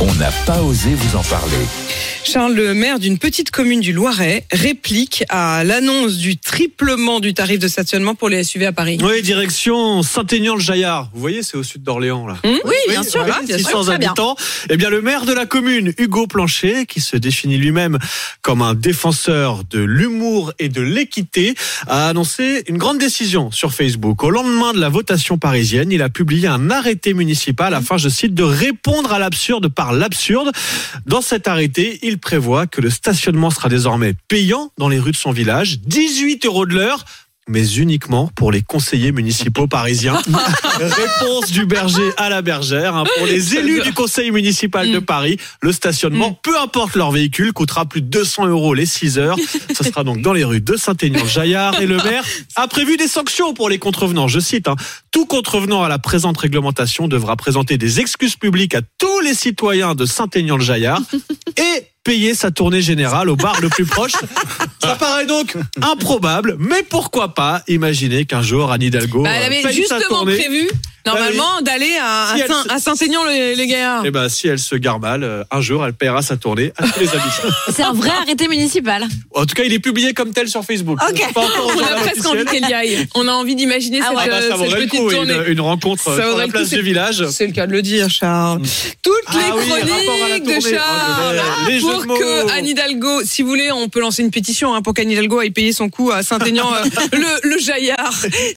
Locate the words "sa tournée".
62.34-62.82, 76.22-76.72